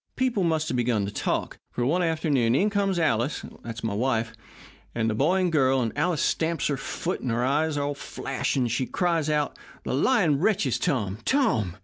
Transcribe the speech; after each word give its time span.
People 0.15 0.43
must 0.43 0.67
have 0.69 0.75
begun 0.77 1.05
to 1.05 1.11
talk, 1.11 1.59
for 1.71 1.85
one 1.85 2.01
afternoon 2.01 2.55
in 2.55 2.71
comes 2.71 2.97
Alice 2.97 3.45
that's 3.61 3.83
my 3.83 3.93
wife 3.93 4.33
and 4.95 5.07
the 5.07 5.13
boy 5.13 5.41
and 5.41 5.51
girl, 5.51 5.79
and 5.79 5.95
Alice 5.95 6.23
stamps 6.23 6.65
her 6.69 6.75
foot, 6.75 7.19
and 7.21 7.29
her 7.29 7.45
eyes 7.45 7.77
flash, 7.95 8.55
and 8.55 8.71
she 8.71 8.87
cries 8.87 9.29
out, 9.29 9.55
'The 9.83 9.93
lying 9.93 10.39
wretches 10.39 10.79
Tom, 10.79 11.19
Tom!' 11.23 11.75